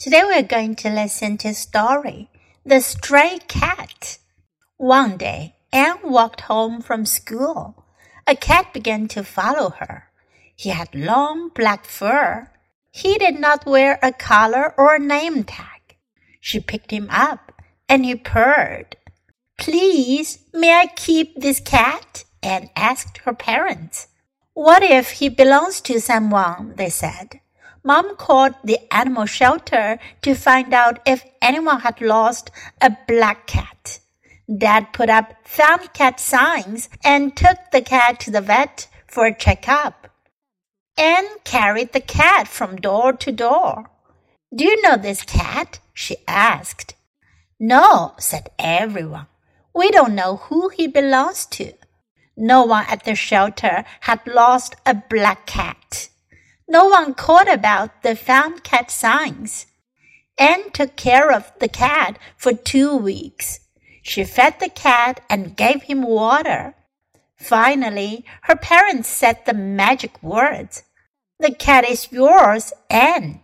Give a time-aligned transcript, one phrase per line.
[0.00, 2.30] Today we're going to listen to a story,
[2.64, 4.16] The Stray Cat.
[4.78, 7.84] One day, Anne walked home from school.
[8.26, 10.04] A cat began to follow her.
[10.56, 12.50] He had long black fur.
[12.90, 15.98] He did not wear a collar or a name tag.
[16.40, 17.52] She picked him up
[17.86, 18.96] and he purred.
[19.58, 22.24] Please, may I keep this cat?
[22.42, 24.08] Anne asked her parents.
[24.54, 26.72] What if he belongs to someone?
[26.76, 27.40] They said.
[27.82, 34.00] Mom called the animal shelter to find out if anyone had lost a black cat.
[34.58, 39.34] Dad put up found cat signs and took the cat to the vet for a
[39.34, 40.08] checkup.
[40.96, 43.90] Anne carried the cat from door to door.
[44.54, 45.78] Do you know this cat?
[45.94, 46.94] she asked.
[47.58, 49.26] No, said everyone.
[49.74, 51.72] We don't know who he belongs to.
[52.36, 56.08] No one at the shelter had lost a black cat.
[56.69, 59.67] No one called about the found cat signs.
[60.37, 63.59] Anne took care of the cat for two weeks.
[64.01, 66.73] She fed the cat and gave him water.
[67.37, 70.83] Finally, her parents said the magic words.
[71.39, 73.41] The cat is yours, Anne.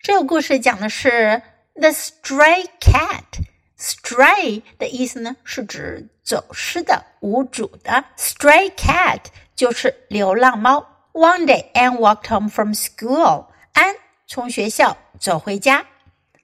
[0.00, 1.42] 这个故事讲的是
[1.74, 8.04] The Stray Cat。Stray 的意思呢，是指走失的、无主的。
[8.16, 10.91] Stray cat 就是流浪猫。
[11.12, 13.46] one day, Anne walked home from school.
[13.72, 13.94] 安
[14.26, 15.86] 从学校走回家。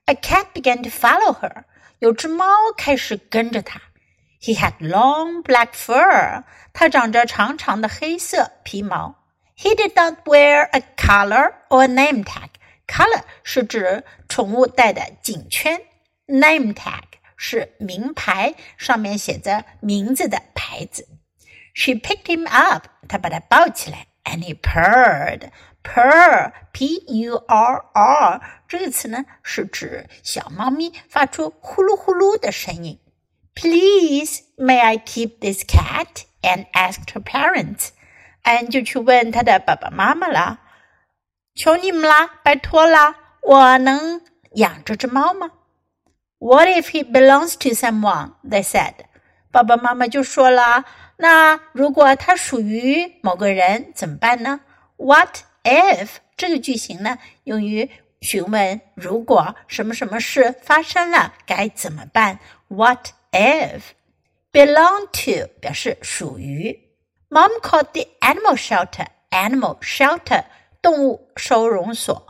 [0.07, 1.65] A cat began to follow her.
[1.98, 2.45] 有只猫
[2.77, 3.81] 开始跟着她。
[4.41, 6.45] He had long black fur.
[6.75, 9.15] 他长着长长的黑色皮毛。
[9.57, 12.48] He did not wear a collar or a name tag.
[12.87, 15.81] Collar 是指宠物戴的颈圈。
[16.27, 17.05] Name tag
[17.37, 21.09] 是名牌，上面写着名字的牌子。
[21.75, 22.87] She picked him up.
[23.09, 24.08] 她把他抱起来。
[24.29, 25.51] and he purred.
[25.83, 32.98] Purr, p-u-r-r 这个词呢，是指小猫咪发出呼噜呼噜的声音。
[33.55, 36.25] Please, may I keep this cat?
[36.42, 37.89] And asked her parents.
[38.42, 40.61] 安就去问他的爸爸妈妈了，
[41.55, 44.20] 求你们啦，拜托啦，我能
[44.57, 45.51] 养这只猫吗？
[46.39, 48.33] What if he belongs to someone?
[48.47, 49.07] They said.
[49.52, 50.86] 爸爸妈妈就说了。
[51.17, 54.61] 那如果它属于某个人怎么办呢
[54.98, 57.89] ？What if 这个句型呢，用于
[58.21, 63.82] 询问如果什么什么事发生了该怎么办？What if
[64.52, 66.80] belong to 表示属于。
[67.30, 70.45] Mom called the animal shelter animal shelter
[70.82, 72.27] 动物收容所。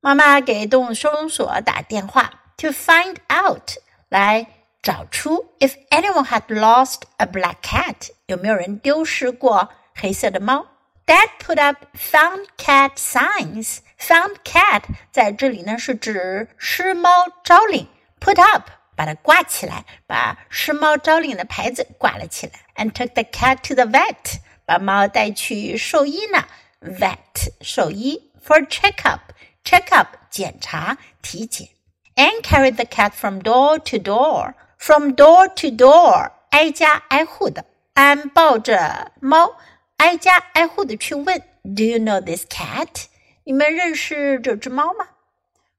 [0.00, 3.72] 妈妈给动物收容所打电话，to find out
[4.08, 4.46] 来。
[4.86, 10.64] 找出 if anyone had lost a black cat，有没有人丢失过黑色的猫
[11.04, 13.78] ？Dad put up found cat signs。
[13.98, 17.10] Found cat 在这里呢是指失猫
[17.42, 17.88] 招领
[18.20, 22.52] ，put up 把它挂起来，把失猫招领的牌子挂了起来。
[22.76, 26.44] And took the cat to the vet，把猫带去兽医呢
[26.80, 29.18] ，vet 兽医 for checkup
[29.64, 31.70] checkup 检查体检。
[32.14, 34.54] Anne carried the cat from door to door。
[34.85, 37.65] from door to door，挨家挨户的。
[37.93, 39.55] 安抱着猫，
[39.97, 43.05] 挨家挨户的去问：“Do you know this cat？”
[43.43, 45.07] 你们认识这只猫吗？“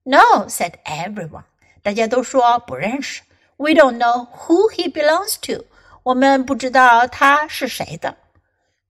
[0.04, 1.44] No,” said everyone。
[1.82, 3.22] 大家都说不认识。“
[3.56, 5.64] We don't know who he belongs to。”
[6.04, 8.16] 我们不知道他是谁的。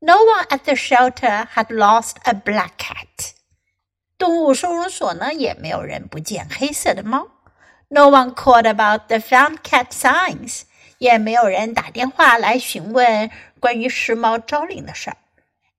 [0.00, 3.32] No one at the shelter had lost a black cat。
[4.18, 7.28] 动物收容所呢，也没有人不见黑色的猫。
[7.88, 10.62] no one called about the found cat signs，
[10.98, 13.30] 也没有人打电话来询问
[13.60, 15.16] 关于时髦招领的事儿。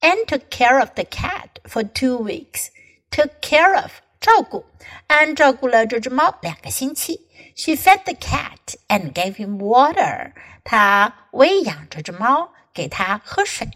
[0.01, 2.67] And took care of the cat for two weeks.
[3.09, 4.65] Took care of 照顾，
[5.07, 7.27] 安照顾了这只猫两个星期。
[7.55, 10.33] She fed the cat and gave him water.
[10.63, 13.69] 她喂养这只猫，给它喝水。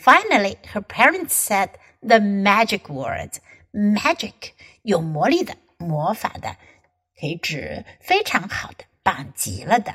[0.00, 1.70] Finally, her parents said
[2.00, 3.38] the magic words.
[3.72, 4.52] Magic
[4.82, 6.56] 有魔力的、魔法的。
[7.18, 9.94] 可以指非常好的、棒极了的。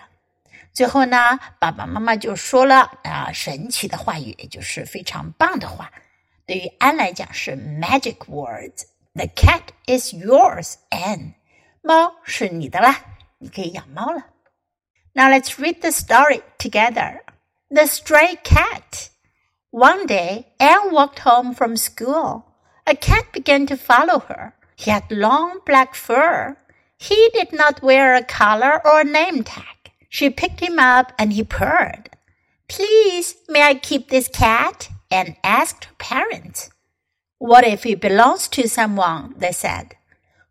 [0.74, 5.92] 最后呢，爸爸妈妈就说了啊，神奇的话语，也就是非常棒的话。
[6.46, 11.34] 对于安来讲是 magic words。The cat is yours, Anne。
[11.82, 12.96] 猫是你的啦，
[13.38, 14.26] 你可以养猫了。
[15.14, 17.22] Now let's read the story together.
[17.70, 19.10] The stray cat.
[19.70, 22.44] One day, Anne walked home from school.
[22.86, 24.54] A cat began to follow her.
[24.76, 26.56] He had long black fur.
[26.99, 29.93] he did not wear a collar or a name tag.
[30.09, 32.11] She picked him up and he purred.
[32.69, 34.89] Please, may I keep this cat?
[35.11, 36.71] Anne asked her parents.
[37.39, 39.35] What if he belongs to someone?
[39.39, 39.95] They said.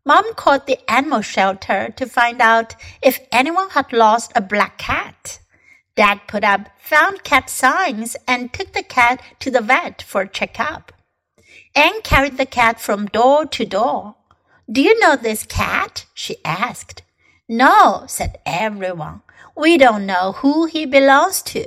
[0.06, 5.40] Mom called the animal shelter to find out if anyone had lost a black cat.
[5.96, 10.30] Dad put up found cat signs and took the cat to the vet for a
[10.30, 10.94] checkup.
[11.76, 14.16] Anne carried the cat from door to door.
[14.70, 16.06] Do you know this cat?
[16.14, 17.02] she asked.
[17.48, 19.22] No, said everyone.
[19.56, 21.66] We don't know who he belongs to.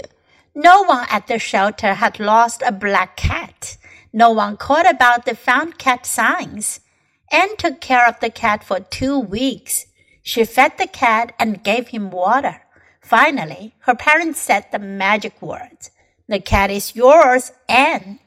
[0.54, 3.78] No one at the shelter had lost a black cat.
[4.12, 6.80] No one called about the found cat signs.
[7.32, 9.86] Anne took care of the cat for two weeks.
[10.22, 12.60] She fed the cat and gave him water.
[13.00, 15.90] Finally, her parents said the magic words.
[16.28, 18.18] The cat is yours, Anne.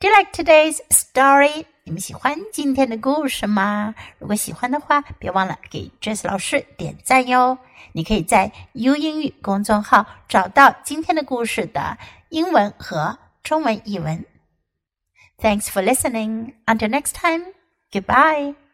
[0.00, 1.66] Do you like today's story?
[1.88, 3.94] 你们喜欢今天的故事吗？
[4.18, 7.56] 如果喜欢的话，别忘了给 Jess 老师点赞哟。
[7.92, 11.96] 你可以在 U 英语公众号找到今天的故事的
[12.28, 14.26] 英文和中文译文。
[15.38, 16.52] Thanks for listening.
[16.66, 17.54] Until next time.
[17.90, 18.67] Goodbye.